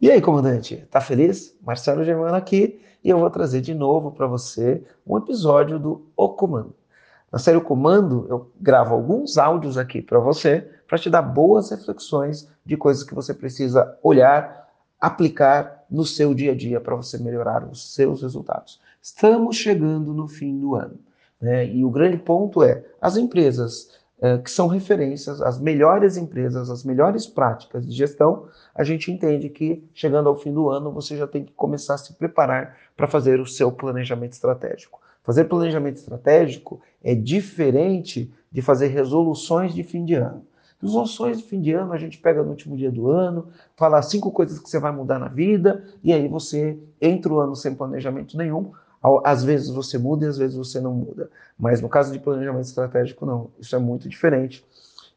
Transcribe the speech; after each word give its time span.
E 0.00 0.10
aí, 0.10 0.18
comandante, 0.22 0.88
tá 0.90 0.98
feliz? 0.98 1.54
Marcelo 1.60 2.02
Germano 2.02 2.34
aqui 2.34 2.80
e 3.04 3.10
eu 3.10 3.18
vou 3.18 3.28
trazer 3.28 3.60
de 3.60 3.74
novo 3.74 4.10
para 4.10 4.26
você 4.26 4.82
um 5.06 5.18
episódio 5.18 5.78
do 5.78 6.06
O 6.16 6.30
Comando. 6.30 6.74
Na 7.30 7.38
série 7.38 7.58
O 7.58 7.60
Comando, 7.60 8.26
eu 8.30 8.50
gravo 8.58 8.94
alguns 8.94 9.36
áudios 9.36 9.76
aqui 9.76 10.00
para 10.00 10.18
você 10.18 10.66
para 10.88 10.96
te 10.96 11.10
dar 11.10 11.20
boas 11.20 11.70
reflexões 11.70 12.48
de 12.64 12.78
coisas 12.78 13.04
que 13.04 13.14
você 13.14 13.34
precisa 13.34 13.94
olhar, 14.02 14.70
aplicar 14.98 15.84
no 15.90 16.06
seu 16.06 16.32
dia 16.32 16.52
a 16.52 16.56
dia 16.56 16.80
para 16.80 16.96
você 16.96 17.18
melhorar 17.18 17.62
os 17.68 17.92
seus 17.92 18.22
resultados. 18.22 18.80
Estamos 19.02 19.56
chegando 19.56 20.14
no 20.14 20.26
fim 20.26 20.58
do 20.58 20.76
ano. 20.76 20.98
Né? 21.38 21.66
E 21.66 21.84
o 21.84 21.90
grande 21.90 22.16
ponto 22.16 22.62
é: 22.62 22.82
as 23.02 23.18
empresas 23.18 23.99
eh, 24.22 24.38
que 24.38 24.50
são 24.50 24.66
referências, 24.66 25.40
as 25.40 25.58
melhores 25.58 26.16
empresas, 26.16 26.68
as 26.68 26.84
melhores 26.84 27.26
práticas 27.26 27.86
de 27.86 27.92
gestão, 27.92 28.46
a 28.74 28.84
gente 28.84 29.10
entende 29.10 29.48
que 29.48 29.82
chegando 29.94 30.28
ao 30.28 30.36
fim 30.36 30.52
do 30.52 30.68
ano 30.68 30.92
você 30.92 31.16
já 31.16 31.26
tem 31.26 31.44
que 31.44 31.52
começar 31.52 31.94
a 31.94 31.98
se 31.98 32.12
preparar 32.14 32.76
para 32.94 33.08
fazer 33.08 33.40
o 33.40 33.46
seu 33.46 33.72
planejamento 33.72 34.32
estratégico. 34.32 35.00
Fazer 35.22 35.44
planejamento 35.44 35.96
estratégico 35.96 36.80
é 37.02 37.14
diferente 37.14 38.30
de 38.52 38.60
fazer 38.60 38.88
resoluções 38.88 39.72
de 39.72 39.82
fim 39.82 40.04
de 40.04 40.14
ano. 40.14 40.44
Resoluções 40.82 41.38
de 41.38 41.44
fim 41.44 41.60
de 41.60 41.72
ano 41.72 41.92
a 41.92 41.98
gente 41.98 42.18
pega 42.18 42.42
no 42.42 42.50
último 42.50 42.76
dia 42.76 42.90
do 42.90 43.10
ano, 43.10 43.48
fala 43.76 44.00
cinco 44.02 44.30
coisas 44.30 44.58
que 44.58 44.68
você 44.68 44.78
vai 44.78 44.92
mudar 44.92 45.18
na 45.18 45.28
vida, 45.28 45.84
e 46.02 46.12
aí 46.12 46.26
você 46.26 46.78
entra 47.00 47.32
o 47.32 47.38
ano 47.38 47.54
sem 47.54 47.74
planejamento 47.74 48.36
nenhum, 48.36 48.72
às 49.24 49.42
vezes 49.42 49.68
você 49.68 49.96
muda 49.96 50.26
e 50.26 50.28
às 50.28 50.38
vezes 50.38 50.56
você 50.56 50.80
não 50.80 50.92
muda. 50.92 51.30
Mas 51.58 51.80
no 51.80 51.88
caso 51.88 52.12
de 52.12 52.18
planejamento 52.18 52.66
estratégico, 52.66 53.24
não. 53.24 53.50
Isso 53.58 53.74
é 53.74 53.78
muito 53.78 54.08
diferente. 54.08 54.64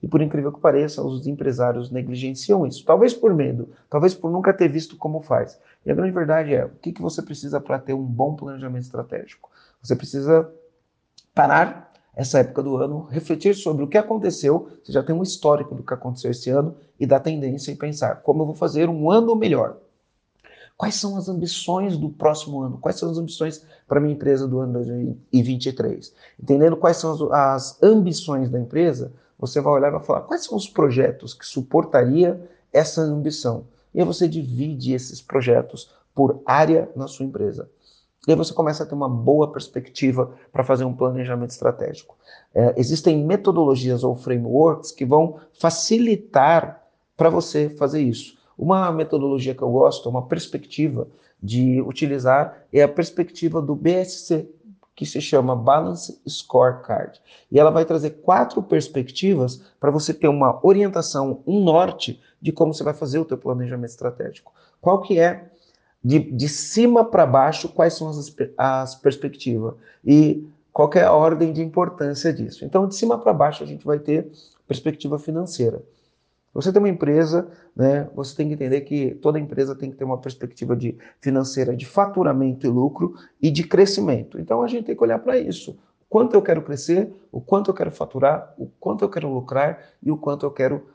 E 0.02 0.08
por 0.08 0.22
incrível 0.22 0.52
que 0.52 0.60
pareça, 0.60 1.02
os 1.02 1.26
empresários 1.28 1.90
negligenciam 1.90 2.66
isso. 2.68 2.84
Talvez 2.86 3.14
por 3.14 3.34
medo, 3.34 3.70
talvez 3.90 4.14
por 4.14 4.30
nunca 4.30 4.54
ter 4.54 4.68
visto 4.68 4.98
como 4.98 5.22
faz. 5.22 5.58
E 5.86 5.92
a 5.92 5.96
grande 5.96 6.12
verdade 6.12 6.54
é: 6.54 6.66
o 6.66 6.70
que, 6.82 6.92
que 6.92 7.02
você 7.02 7.22
precisa 7.22 7.60
para 7.62 7.80
ter 7.80 7.94
um 7.94 8.04
bom 8.04 8.36
planejamento 8.36 8.84
estratégico? 8.84 9.50
Você 9.82 9.96
precisa 9.96 10.50
parar 11.34 11.94
essa 12.16 12.40
época 12.40 12.62
do 12.62 12.78
ano, 12.78 13.08
refletir 13.10 13.56
sobre 13.56 13.84
o 13.84 13.88
que 13.88 13.98
aconteceu, 13.98 14.70
você 14.84 14.92
já 14.92 15.02
tem 15.02 15.16
um 15.16 15.24
histórico 15.24 15.74
do 15.74 15.84
que 15.84 15.94
aconteceu 15.94 16.30
esse 16.30 16.50
ano 16.50 16.76
e 17.00 17.08
da 17.08 17.20
tendência 17.20 17.72
e 17.72 17.76
pensar 17.76 18.22
como 18.22 18.44
eu 18.44 18.46
vou 18.46 18.56
fazer 18.56 18.88
um 18.88 19.10
ano 19.10 19.36
melhor. 19.36 19.78
Quais 20.78 20.96
são 20.96 21.18
as 21.18 21.30
ambições 21.30 21.98
do 21.98 22.10
próximo 22.10 22.62
ano? 22.62 22.78
Quais 22.78 22.98
são 22.98 23.10
as 23.10 23.18
ambições 23.18 23.66
para 23.88 24.00
minha 24.00 24.14
empresa 24.14 24.48
do 24.48 24.60
ano 24.60 24.74
2023? 24.74 26.14
Entendendo 26.42 26.76
quais 26.76 26.98
são 26.98 27.12
as, 27.12 27.22
as 27.32 27.84
ambições 27.84 28.50
da 28.50 28.60
empresa, 28.60 29.14
você 29.38 29.62
vai 29.62 29.74
olhar 29.74 29.90
e 29.90 29.92
vai 29.92 30.04
falar 30.04 30.22
quais 30.22 30.44
são 30.44 30.58
os 30.58 30.68
projetos 30.68 31.34
que 31.34 31.46
suportaria 31.46 32.50
essa 32.72 33.02
ambição. 33.02 33.66
E 33.94 34.00
aí 34.00 34.06
você 34.06 34.28
divide 34.28 34.94
esses 34.94 35.22
projetos 35.22 35.92
por 36.14 36.42
área 36.46 36.90
na 36.96 37.08
sua 37.08 37.26
empresa. 37.26 37.70
E 38.28 38.32
aí 38.32 38.38
você 38.38 38.54
começa 38.54 38.84
a 38.84 38.86
ter 38.86 38.96
uma 38.96 39.10
boa 39.10 39.52
perspectiva 39.52 40.34
para 40.52 40.64
fazer 40.64 40.86
um 40.86 40.94
planejamento 40.94 41.52
estratégico. 41.52 42.18
É, 42.54 42.74
existem 42.78 43.24
metodologias 43.24 44.04
ou 44.04 44.16
frameworks 44.16 44.92
que 44.92 45.06
vão 45.06 45.40
facilitar 45.60 46.84
para 47.18 47.30
você 47.30 47.70
fazer 47.70 48.02
isso. 48.02 48.38
Uma 48.58 48.92
metodologia 48.92 49.56
que 49.56 49.62
eu 49.62 49.72
gosto, 49.72 50.10
uma 50.10 50.24
perspectiva 50.28 51.08
de 51.42 51.82
utilizar, 51.82 52.66
é 52.72 52.82
a 52.82 52.88
perspectiva 52.88 53.62
do 53.62 53.76
BSC, 53.76 54.50
que 54.96 55.06
se 55.06 55.20
chama 55.20 55.56
Balance 55.56 56.22
Scorecard. 56.28 57.20
E 57.52 57.60
ela 57.60 57.72
vai 57.72 57.84
trazer 57.84 58.12
quatro 58.22 58.62
perspectivas 58.62 59.62
para 59.80 59.90
você 59.92 60.14
ter 60.14 60.28
uma 60.28 60.60
orientação, 60.66 61.42
um 61.48 61.64
norte 61.64 62.22
de 62.42 62.52
como 62.52 62.74
você 62.74 62.84
vai 62.84 62.94
fazer 62.94 63.20
o 63.20 63.26
teu 63.26 63.38
planejamento 63.38 63.90
estratégico. 63.90 64.54
Qual 64.80 65.02
que 65.02 65.20
é, 65.20 65.50
de, 66.04 66.20
de 66.20 66.48
cima 66.48 67.04
para 67.04 67.26
baixo, 67.26 67.70
quais 67.70 67.94
são 67.94 68.10
as, 68.10 68.36
as 68.58 68.96
perspectivas 68.96 69.74
e 70.06 70.46
qual 70.74 70.90
é 70.96 71.04
a 71.04 71.14
ordem 71.14 71.54
de 71.54 71.62
importância 71.62 72.34
disso. 72.34 72.66
Então, 72.66 72.88
de 72.88 72.96
cima 72.96 73.18
para 73.18 73.32
baixo, 73.32 73.64
a 73.64 73.68
gente 73.68 73.86
vai 73.86 74.00
ter 74.00 74.28
perspectiva 74.68 75.20
financeira. 75.20 75.82
Você 76.54 76.72
tem 76.72 76.80
uma 76.80 76.90
empresa, 76.90 77.50
né, 77.76 78.08
você 78.14 78.36
tem 78.36 78.48
que 78.48 78.54
entender 78.54 78.82
que 78.82 79.16
toda 79.16 79.40
empresa 79.40 79.76
tem 79.76 79.90
que 79.90 79.98
ter 79.98 80.04
uma 80.04 80.20
perspectiva 80.20 80.76
de 80.76 80.98
financeira 81.20 81.76
de 81.76 81.86
faturamento 81.86 82.68
e 82.68 82.70
lucro 82.70 83.16
e 83.42 83.50
de 83.50 83.64
crescimento. 83.64 84.40
Então 84.40 84.62
a 84.62 84.68
gente 84.68 84.86
tem 84.86 84.96
que 84.96 85.04
olhar 85.04 85.20
para 85.20 85.38
isso. 85.38 85.78
Quanto 86.08 86.36
eu 86.36 86.44
quero 86.44 86.62
crescer, 86.62 87.12
o 87.32 87.42
quanto 87.42 87.72
eu 87.72 87.74
quero 87.74 87.92
faturar, 87.92 88.54
o 88.56 88.68
quanto 88.80 89.04
eu 89.04 89.10
quero 89.10 89.34
lucrar 89.34 89.80
e 90.02 90.12
o 90.12 90.18
quanto 90.18 90.46
eu 90.46 90.52
quero 90.52 90.86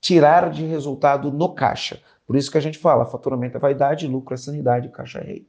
tirar 0.00 0.50
de 0.50 0.64
resultado 0.64 1.30
no 1.30 1.54
caixa. 1.54 2.00
Por 2.26 2.34
isso 2.34 2.50
que 2.50 2.56
a 2.56 2.60
gente 2.62 2.78
fala, 2.78 3.04
faturamento 3.04 3.58
é 3.58 3.60
vaidade, 3.60 4.08
lucro 4.08 4.32
é 4.32 4.36
sanidade, 4.38 4.88
caixa 4.88 5.18
é 5.18 5.24
rei. 5.24 5.46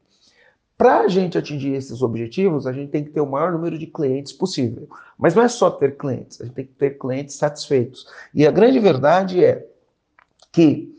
Para 0.78 1.00
a 1.00 1.08
gente 1.08 1.38
atingir 1.38 1.74
esses 1.74 2.04
objetivos, 2.04 2.68
a 2.68 2.72
gente 2.72 2.92
tem 2.92 3.04
que 3.04 3.10
ter 3.10 3.20
o 3.20 3.26
maior 3.26 3.52
número 3.52 3.80
de 3.80 3.88
clientes 3.88 4.32
possível. 4.32 4.88
Mas 5.18 5.34
não 5.34 5.42
é 5.42 5.48
só 5.48 5.72
ter 5.72 5.98
clientes, 5.98 6.40
a 6.40 6.46
gente 6.46 6.54
tem 6.54 6.66
que 6.66 6.74
ter 6.74 7.00
clientes 7.00 7.36
satisfeitos. 7.36 8.06
E 8.32 8.46
a 8.46 8.52
grande 8.52 8.80
verdade 8.80 9.44
é 9.44 9.66
que 10.52 10.96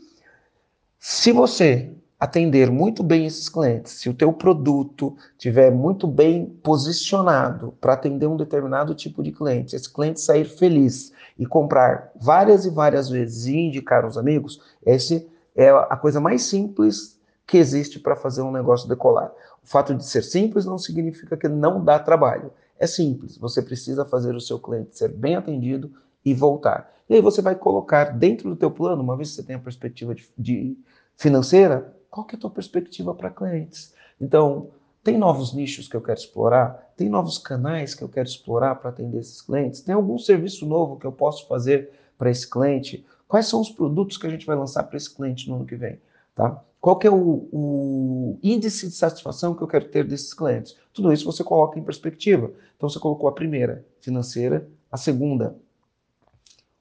se 0.99 1.31
você 1.31 1.93
atender 2.19 2.69
muito 2.69 3.01
bem 3.01 3.25
esses 3.25 3.47
clientes, 3.47 3.93
se 3.93 4.09
o 4.09 4.13
teu 4.13 4.33
produto 4.33 5.15
tiver 5.37 5.71
muito 5.71 6.05
bem 6.05 6.45
posicionado 6.61 7.73
para 7.79 7.93
atender 7.93 8.27
um 8.27 8.35
determinado 8.35 8.93
tipo 8.93 9.23
de 9.23 9.31
cliente, 9.31 9.77
esse 9.77 9.91
cliente 9.91 10.19
sair 10.19 10.43
feliz 10.43 11.13
e 11.37 11.45
comprar 11.45 12.11
várias 12.19 12.65
e 12.65 12.69
várias 12.69 13.09
vezes 13.09 13.45
e 13.45 13.55
indicar 13.55 14.05
os 14.05 14.17
amigos, 14.17 14.61
esse 14.85 15.25
é 15.55 15.69
a 15.69 15.95
coisa 15.95 16.19
mais 16.19 16.43
simples 16.43 17.18
que 17.49 17.57
existe 17.57 17.99
para 17.99 18.15
fazer 18.15 18.43
um 18.43 18.51
negócio 18.51 18.87
decolar. 18.87 19.31
O 19.63 19.67
fato 19.67 19.95
de 19.95 20.05
ser 20.05 20.23
simples 20.23 20.65
não 20.65 20.77
significa 20.77 21.35
que 21.35 21.47
não 21.47 21.83
dá 21.83 21.97
trabalho. 21.97 22.51
É 22.77 22.85
simples, 22.85 23.37
você 23.37 23.61
precisa 23.61 24.05
fazer 24.05 24.35
o 24.35 24.39
seu 24.39 24.59
cliente 24.59 24.97
ser 24.97 25.09
bem 25.09 25.35
atendido 25.35 25.91
e 26.23 26.33
voltar. 26.33 26.93
E 27.09 27.15
aí 27.15 27.21
você 27.21 27.41
vai 27.41 27.55
colocar 27.55 28.05
dentro 28.05 28.49
do 28.49 28.55
teu 28.55 28.69
plano, 28.69 29.01
uma 29.01 29.17
vez 29.17 29.29
que 29.29 29.35
você 29.37 29.43
tem 29.43 29.55
a 29.55 29.59
perspectiva 29.59 30.13
de, 30.13 30.29
de 30.37 30.77
financeira, 31.17 31.93
qual 32.09 32.25
que 32.25 32.35
é 32.35 32.37
a 32.37 32.39
tua 32.39 32.51
perspectiva 32.51 33.13
para 33.15 33.31
clientes? 33.31 33.93
Então, 34.21 34.69
tem 35.03 35.17
novos 35.17 35.53
nichos 35.53 35.87
que 35.87 35.95
eu 35.95 36.01
quero 36.01 36.19
explorar? 36.19 36.93
Tem 36.95 37.09
novos 37.09 37.37
canais 37.39 37.95
que 37.95 38.03
eu 38.03 38.09
quero 38.09 38.27
explorar 38.27 38.75
para 38.75 38.91
atender 38.91 39.19
esses 39.19 39.41
clientes? 39.41 39.81
Tem 39.81 39.95
algum 39.95 40.19
serviço 40.19 40.65
novo 40.67 40.97
que 40.97 41.05
eu 41.05 41.11
posso 41.11 41.47
fazer 41.47 41.91
para 42.17 42.29
esse 42.29 42.47
cliente? 42.47 43.05
Quais 43.27 43.47
são 43.47 43.59
os 43.59 43.71
produtos 43.71 44.17
que 44.17 44.27
a 44.27 44.29
gente 44.29 44.45
vai 44.45 44.55
lançar 44.55 44.83
para 44.83 44.97
esse 44.97 45.13
cliente 45.13 45.49
no 45.49 45.55
ano 45.55 45.65
que 45.65 45.75
vem? 45.75 45.99
Tá? 46.35 46.63
Qual 46.81 46.97
que 46.97 47.07
é 47.07 47.11
o, 47.11 47.49
o, 47.51 48.39
índice 48.41 48.87
de 48.87 48.93
satisfação 48.93 49.53
que 49.53 49.61
eu 49.61 49.67
quero 49.67 49.89
ter 49.89 50.05
desses 50.05 50.33
clientes? 50.33 50.77
Tudo 50.93 51.11
isso 51.11 51.25
você 51.25 51.43
coloca 51.43 51.77
em 51.77 51.83
perspectiva. 51.83 52.51
Então 52.77 52.89
você 52.89 52.99
colocou 52.99 53.27
a 53.27 53.33
primeira, 53.33 53.85
financeira, 53.99 54.67
a 54.89 54.95
segunda, 54.95 55.55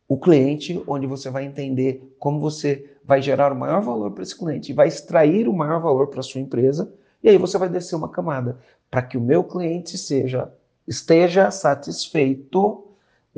o 0.09 0.17
cliente, 0.17 0.83
onde 0.87 1.07
você 1.07 1.29
vai 1.29 1.45
entender 1.45 2.15
como 2.19 2.41
você 2.41 2.91
vai 3.05 3.21
gerar 3.21 3.53
o 3.53 3.57
maior 3.57 3.83
valor 3.83 4.13
para 4.13 4.23
esse 4.23 4.37
cliente 4.37 4.73
vai 4.73 4.89
extrair 4.89 5.49
o 5.49 5.53
maior 5.53 5.81
valor 5.81 6.07
para 6.09 6.21
a 6.21 6.23
sua 6.23 6.41
empresa, 6.41 6.93
e 7.23 7.29
aí 7.29 7.37
você 7.37 7.59
vai 7.59 7.69
descer 7.69 7.97
uma 7.97 8.09
camada 8.09 8.59
para 8.91 9.03
que 9.03 9.19
o 9.19 9.21
meu 9.21 9.45
cliente 9.45 9.99
seja 9.99 10.53
esteja 10.87 11.51
satisfeito 11.51 12.88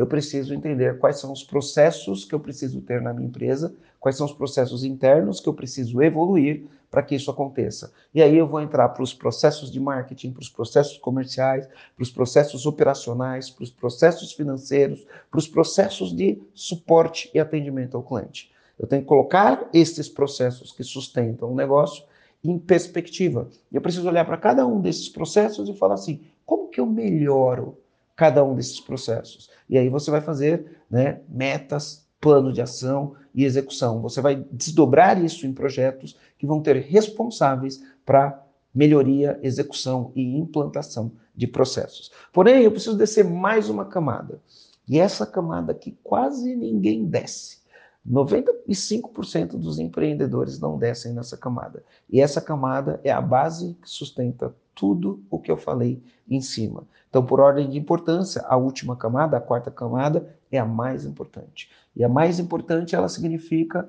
eu 0.00 0.06
preciso 0.06 0.54
entender 0.54 0.96
quais 0.98 1.20
são 1.20 1.30
os 1.30 1.44
processos 1.44 2.24
que 2.24 2.34
eu 2.34 2.40
preciso 2.40 2.80
ter 2.80 3.02
na 3.02 3.12
minha 3.12 3.28
empresa, 3.28 3.74
quais 3.98 4.16
são 4.16 4.24
os 4.24 4.32
processos 4.32 4.82
internos 4.82 5.40
que 5.40 5.46
eu 5.46 5.52
preciso 5.52 6.00
evoluir 6.00 6.64
para 6.90 7.02
que 7.02 7.14
isso 7.14 7.30
aconteça. 7.30 7.92
E 8.14 8.22
aí 8.22 8.34
eu 8.34 8.46
vou 8.46 8.62
entrar 8.62 8.88
para 8.88 9.02
os 9.02 9.12
processos 9.12 9.70
de 9.70 9.78
marketing, 9.78 10.32
para 10.32 10.40
os 10.40 10.48
processos 10.48 10.96
comerciais, 10.96 11.66
para 11.66 12.02
os 12.02 12.10
processos 12.10 12.64
operacionais, 12.64 13.50
para 13.50 13.62
os 13.62 13.70
processos 13.70 14.32
financeiros, 14.32 15.06
para 15.30 15.38
os 15.38 15.46
processos 15.46 16.16
de 16.16 16.40
suporte 16.54 17.30
e 17.34 17.38
atendimento 17.38 17.94
ao 17.94 18.02
cliente. 18.02 18.50
Eu 18.78 18.86
tenho 18.86 19.02
que 19.02 19.08
colocar 19.08 19.68
esses 19.70 20.08
processos 20.08 20.72
que 20.72 20.82
sustentam 20.82 21.52
o 21.52 21.54
negócio 21.54 22.02
em 22.42 22.58
perspectiva. 22.58 23.50
Eu 23.70 23.82
preciso 23.82 24.08
olhar 24.08 24.24
para 24.24 24.38
cada 24.38 24.66
um 24.66 24.80
desses 24.80 25.10
processos 25.10 25.68
e 25.68 25.74
falar 25.74 25.92
assim: 25.92 26.22
como 26.46 26.70
que 26.70 26.80
eu 26.80 26.86
melhoro 26.86 27.76
cada 28.20 28.44
um 28.44 28.54
desses 28.54 28.78
processos. 28.78 29.48
E 29.66 29.78
aí 29.78 29.88
você 29.88 30.10
vai 30.10 30.20
fazer 30.20 30.82
né, 30.90 31.22
metas 31.26 32.06
plano 32.20 32.52
de 32.52 32.60
ação 32.60 33.14
e 33.34 33.46
execução. 33.46 34.02
Você 34.02 34.20
vai 34.20 34.44
desdobrar 34.52 35.24
isso 35.24 35.46
em 35.46 35.54
projetos 35.54 36.14
que 36.36 36.46
vão 36.46 36.60
ter 36.60 36.76
responsáveis 36.76 37.82
para 38.04 38.44
melhoria, 38.74 39.40
execução 39.42 40.12
e 40.14 40.36
implantação 40.36 41.12
de 41.34 41.46
processos. 41.46 42.12
Porém, 42.30 42.62
eu 42.62 42.70
preciso 42.70 42.94
descer 42.94 43.24
mais 43.24 43.70
uma 43.70 43.86
camada. 43.86 44.38
E 44.86 45.00
essa 45.00 45.24
camada 45.24 45.72
que 45.72 45.96
quase 46.04 46.54
ninguém 46.54 47.06
desce. 47.06 47.60
95% 48.06 49.52
dos 49.56 49.78
empreendedores 49.78 50.60
não 50.60 50.76
descem 50.76 51.14
nessa 51.14 51.38
camada. 51.38 51.82
E 52.10 52.20
essa 52.20 52.42
camada 52.42 53.00
é 53.02 53.10
a 53.10 53.20
base 53.22 53.78
que 53.80 53.88
sustenta 53.88 54.54
tudo 54.74 55.22
o 55.30 55.38
que 55.38 55.50
eu 55.50 55.56
falei 55.56 56.02
em 56.28 56.40
cima. 56.40 56.86
Então, 57.08 57.24
por 57.24 57.40
ordem 57.40 57.68
de 57.68 57.78
importância, 57.78 58.42
a 58.46 58.56
última 58.56 58.96
camada, 58.96 59.36
a 59.36 59.40
quarta 59.40 59.70
camada, 59.70 60.34
é 60.50 60.58
a 60.58 60.64
mais 60.64 61.04
importante. 61.04 61.70
E 61.94 62.04
a 62.04 62.08
mais 62.08 62.38
importante, 62.38 62.94
ela 62.94 63.08
significa 63.08 63.88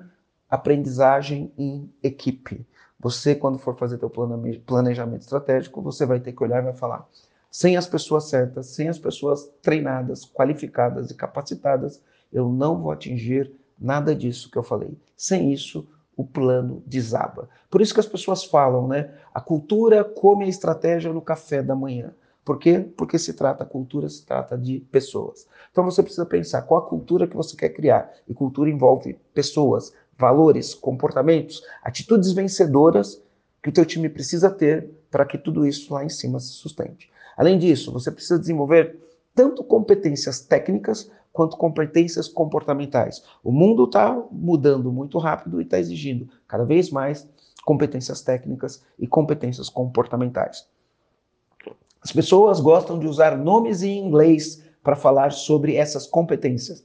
aprendizagem 0.50 1.52
em 1.56 1.90
equipe. 2.02 2.66
Você, 3.00 3.34
quando 3.34 3.58
for 3.58 3.76
fazer 3.76 3.98
seu 3.98 4.10
planejamento 4.66 5.22
estratégico, 5.22 5.80
você 5.80 6.04
vai 6.04 6.20
ter 6.20 6.32
que 6.32 6.42
olhar 6.42 6.60
e 6.60 6.66
vai 6.66 6.74
falar: 6.74 7.08
sem 7.50 7.76
as 7.76 7.86
pessoas 7.86 8.28
certas, 8.28 8.66
sem 8.66 8.88
as 8.88 8.98
pessoas 8.98 9.50
treinadas, 9.60 10.24
qualificadas 10.24 11.10
e 11.10 11.14
capacitadas, 11.14 12.00
eu 12.32 12.48
não 12.48 12.80
vou 12.80 12.92
atingir 12.92 13.52
nada 13.78 14.14
disso 14.14 14.50
que 14.50 14.56
eu 14.56 14.62
falei. 14.62 14.96
Sem 15.16 15.52
isso, 15.52 15.86
o 16.16 16.24
plano 16.24 16.82
desaba. 16.86 17.48
Por 17.70 17.80
isso 17.80 17.94
que 17.94 18.00
as 18.00 18.06
pessoas 18.06 18.44
falam, 18.44 18.86
né? 18.86 19.10
A 19.32 19.40
cultura 19.40 20.04
come 20.04 20.44
a 20.44 20.48
estratégia 20.48 21.12
no 21.12 21.22
café 21.22 21.62
da 21.62 21.74
manhã. 21.74 22.12
Por 22.44 22.58
quê? 22.58 22.80
Porque 22.96 23.18
se 23.18 23.34
trata, 23.34 23.64
cultura 23.64 24.08
se 24.08 24.26
trata 24.26 24.58
de 24.58 24.80
pessoas. 24.90 25.46
Então 25.70 25.84
você 25.84 26.02
precisa 26.02 26.26
pensar 26.26 26.62
qual 26.62 26.80
a 26.80 26.88
cultura 26.88 27.26
que 27.26 27.36
você 27.36 27.56
quer 27.56 27.70
criar. 27.70 28.12
E 28.28 28.34
cultura 28.34 28.68
envolve 28.68 29.16
pessoas, 29.32 29.92
valores, 30.18 30.74
comportamentos, 30.74 31.62
atitudes 31.82 32.32
vencedoras 32.32 33.22
que 33.62 33.68
o 33.68 33.72
teu 33.72 33.86
time 33.86 34.08
precisa 34.08 34.50
ter 34.50 34.90
para 35.10 35.24
que 35.24 35.38
tudo 35.38 35.66
isso 35.66 35.94
lá 35.94 36.04
em 36.04 36.08
cima 36.08 36.40
se 36.40 36.48
sustente. 36.48 37.10
Além 37.36 37.58
disso, 37.58 37.92
você 37.92 38.10
precisa 38.10 38.38
desenvolver 38.38 38.98
tanto 39.34 39.64
competências 39.64 40.40
técnicas 40.40 41.10
quanto 41.32 41.56
competências 41.56 42.28
comportamentais. 42.28 43.24
O 43.42 43.50
mundo 43.50 43.84
está 43.84 44.14
mudando 44.30 44.92
muito 44.92 45.18
rápido 45.18 45.60
e 45.60 45.64
está 45.64 45.78
exigindo 45.78 46.28
cada 46.46 46.64
vez 46.64 46.90
mais 46.90 47.28
competências 47.64 48.20
técnicas 48.22 48.82
e 48.98 49.06
competências 49.06 49.68
comportamentais. 49.68 50.68
As 52.02 52.12
pessoas 52.12 52.60
gostam 52.60 52.98
de 52.98 53.06
usar 53.06 53.38
nomes 53.38 53.82
em 53.82 53.98
inglês 53.98 54.62
para 54.82 54.96
falar 54.96 55.32
sobre 55.32 55.76
essas 55.76 56.06
competências. 56.06 56.84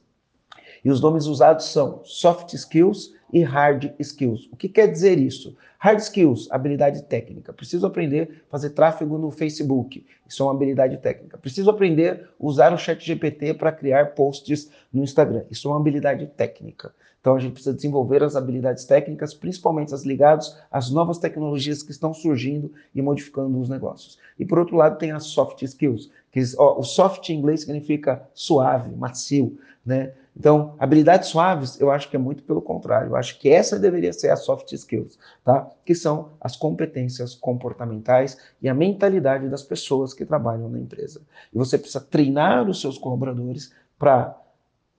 E 0.84 0.90
os 0.90 1.00
nomes 1.00 1.26
usados 1.26 1.66
são 1.66 2.00
soft 2.04 2.54
skills 2.54 3.14
e 3.32 3.42
hard 3.42 3.92
skills. 3.98 4.48
O 4.52 4.56
que 4.56 4.68
quer 4.68 4.86
dizer 4.86 5.18
isso? 5.18 5.56
Hard 5.78 6.00
skills, 6.00 6.48
habilidade 6.50 7.02
técnica. 7.02 7.52
Preciso 7.52 7.86
aprender 7.86 8.42
a 8.48 8.50
fazer 8.50 8.70
tráfego 8.70 9.16
no 9.18 9.30
Facebook. 9.30 10.04
Isso 10.26 10.42
é 10.42 10.46
uma 10.46 10.52
habilidade 10.52 10.96
técnica. 10.98 11.38
Preciso 11.38 11.70
aprender 11.70 12.28
a 12.40 12.44
usar 12.44 12.72
o 12.72 12.78
chat 12.78 13.04
GPT 13.04 13.54
para 13.54 13.70
criar 13.70 14.14
posts 14.14 14.70
no 14.92 15.04
Instagram. 15.04 15.44
Isso 15.50 15.68
é 15.68 15.70
uma 15.70 15.80
habilidade 15.80 16.26
técnica. 16.26 16.92
Então 17.20 17.34
a 17.34 17.38
gente 17.38 17.52
precisa 17.52 17.74
desenvolver 17.74 18.22
as 18.22 18.36
habilidades 18.36 18.84
técnicas, 18.84 19.34
principalmente 19.34 19.92
as 19.92 20.04
ligadas 20.04 20.56
às 20.70 20.90
novas 20.90 21.18
tecnologias 21.18 21.82
que 21.82 21.90
estão 21.90 22.14
surgindo 22.14 22.72
e 22.94 23.02
modificando 23.02 23.60
os 23.60 23.68
negócios. 23.68 24.18
E 24.38 24.44
por 24.44 24.58
outro 24.58 24.76
lado 24.76 24.98
tem 24.98 25.10
as 25.12 25.24
soft 25.24 25.62
skills, 25.62 26.10
que 26.32 26.40
ó, 26.56 26.78
o 26.78 26.82
soft 26.82 27.28
em 27.28 27.34
inglês 27.38 27.60
significa 27.60 28.22
suave, 28.32 28.94
macio, 28.94 29.58
né? 29.84 30.12
Então, 30.38 30.76
habilidades 30.78 31.30
suaves, 31.30 31.80
eu 31.80 31.90
acho 31.90 32.08
que 32.08 32.14
é 32.14 32.18
muito 32.18 32.44
pelo 32.44 32.62
contrário. 32.62 33.10
Eu 33.10 33.16
acho 33.16 33.38
que 33.40 33.48
essa 33.48 33.76
deveria 33.76 34.12
ser 34.12 34.30
a 34.30 34.36
soft 34.36 34.72
skills, 34.72 35.18
tá? 35.44 35.68
Que 35.84 35.96
são 35.96 36.30
as 36.40 36.56
competências 36.56 37.34
comportamentais 37.34 38.38
e 38.62 38.68
a 38.68 38.74
mentalidade 38.74 39.48
das 39.48 39.64
pessoas 39.64 40.14
que 40.14 40.24
trabalham 40.24 40.68
na 40.68 40.78
empresa. 40.78 41.22
E 41.52 41.58
você 41.58 41.76
precisa 41.76 42.00
treinar 42.00 42.68
os 42.68 42.80
seus 42.80 42.96
colaboradores 42.96 43.72
para 43.98 44.38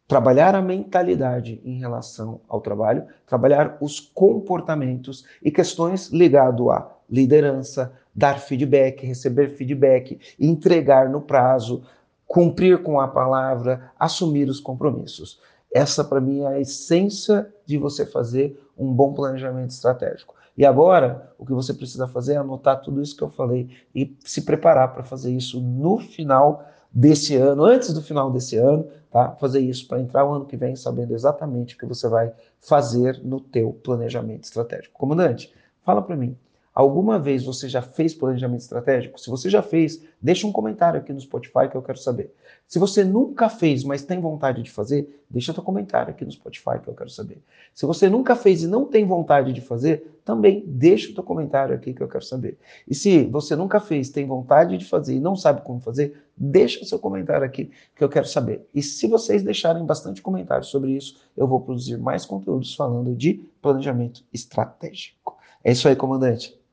trabalhar 0.09 0.55
a 0.55 0.61
mentalidade 0.61 1.61
em 1.63 1.79
relação 1.79 2.41
ao 2.49 2.59
trabalho, 2.59 3.05
trabalhar 3.25 3.77
os 3.79 3.99
comportamentos 3.99 5.23
e 5.41 5.51
questões 5.51 6.09
ligado 6.09 6.69
à 6.69 6.97
liderança, 7.09 7.93
dar 8.13 8.39
feedback, 8.39 9.05
receber 9.05 9.49
feedback, 9.49 10.19
entregar 10.37 11.07
no 11.09 11.21
prazo, 11.21 11.83
cumprir 12.29 12.83
com 12.83 13.01
a 13.01 13.07
palavra, 13.07 13.91
assumir 13.99 14.47
os 14.47 14.59
compromissos. 14.59 15.39
Essa, 15.73 16.03
para 16.03 16.21
mim, 16.21 16.41
é 16.41 16.47
a 16.47 16.59
essência 16.59 17.51
de 17.65 17.75
você 17.75 18.05
fazer 18.05 18.63
um 18.77 18.93
bom 18.93 19.13
planejamento 19.13 19.71
estratégico. 19.71 20.35
E 20.55 20.63
agora, 20.63 21.33
o 21.39 21.45
que 21.45 21.53
você 21.53 21.73
precisa 21.73 22.07
fazer 22.07 22.33
é 22.33 22.37
anotar 22.37 22.81
tudo 22.81 23.01
isso 23.01 23.17
que 23.17 23.23
eu 23.23 23.31
falei 23.31 23.69
e 23.95 24.15
se 24.19 24.43
preparar 24.43 24.93
para 24.93 25.03
fazer 25.03 25.31
isso 25.31 25.59
no 25.59 25.97
final 25.97 26.63
desse 26.91 27.35
ano, 27.35 27.63
antes 27.63 27.93
do 27.93 28.01
final 28.01 28.31
desse 28.31 28.57
ano, 28.57 28.87
tá? 29.11 29.31
Fazer 29.39 29.61
isso 29.61 29.87
para 29.87 29.99
entrar 29.99 30.23
o 30.23 30.31
ano 30.31 30.45
que 30.45 30.57
vem 30.57 30.75
sabendo 30.75 31.15
exatamente 31.15 31.73
o 31.73 31.77
que 31.79 31.85
você 31.85 32.07
vai 32.07 32.31
fazer 32.59 33.19
no 33.23 33.39
teu 33.39 33.73
planejamento 33.73 34.43
estratégico. 34.43 34.97
Comandante, 34.97 35.51
fala 35.83 36.01
para 36.01 36.15
mim, 36.15 36.37
Alguma 36.79 37.19
vez 37.19 37.43
você 37.43 37.67
já 37.67 37.81
fez 37.81 38.13
planejamento 38.13 38.61
estratégico? 38.61 39.19
Se 39.19 39.29
você 39.29 39.49
já 39.49 39.61
fez, 39.61 40.01
deixa 40.21 40.47
um 40.47 40.51
comentário 40.53 40.97
aqui 40.97 41.11
no 41.11 41.19
Spotify 41.19 41.67
que 41.69 41.75
eu 41.75 41.81
quero 41.81 41.97
saber. 41.97 42.33
Se 42.65 42.79
você 42.79 43.03
nunca 43.03 43.49
fez, 43.49 43.83
mas 43.83 44.05
tem 44.05 44.21
vontade 44.21 44.63
de 44.63 44.71
fazer, 44.71 45.21
deixa 45.29 45.53
teu 45.53 45.61
comentário 45.61 46.11
aqui 46.11 46.23
no 46.23 46.31
Spotify 46.31 46.79
que 46.81 46.87
eu 46.87 46.93
quero 46.93 47.09
saber. 47.09 47.43
Se 47.73 47.85
você 47.85 48.07
nunca 48.07 48.33
fez 48.33 48.63
e 48.63 48.67
não 48.67 48.85
tem 48.85 49.05
vontade 49.05 49.51
de 49.51 49.59
fazer, 49.59 50.21
também 50.23 50.63
deixa 50.65 51.11
o 51.11 51.13
teu 51.13 51.21
comentário 51.21 51.75
aqui 51.75 51.93
que 51.93 52.01
eu 52.01 52.07
quero 52.07 52.23
saber. 52.23 52.57
E 52.87 52.95
se 52.95 53.25
você 53.25 53.57
nunca 53.57 53.81
fez, 53.81 54.09
tem 54.09 54.25
vontade 54.25 54.77
de 54.77 54.85
fazer 54.85 55.15
e 55.15 55.19
não 55.19 55.35
sabe 55.35 55.63
como 55.63 55.81
fazer, 55.81 56.15
deixa 56.37 56.85
seu 56.85 56.97
comentário 56.97 57.45
aqui 57.45 57.69
que 57.93 58.01
eu 58.01 58.07
quero 58.07 58.25
saber. 58.25 58.65
E 58.73 58.81
se 58.81 59.05
vocês 59.05 59.43
deixarem 59.43 59.85
bastante 59.85 60.21
comentários 60.21 60.69
sobre 60.69 60.91
isso, 60.91 61.19
eu 61.35 61.45
vou 61.45 61.59
produzir 61.59 61.97
mais 61.97 62.25
conteúdos 62.25 62.73
falando 62.73 63.13
de 63.13 63.33
planejamento 63.61 64.23
estratégico. 64.33 65.37
É 65.61 65.73
isso 65.73 65.85
aí, 65.89 65.95
comandante. 65.97 66.57